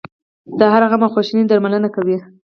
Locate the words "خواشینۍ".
1.13-1.43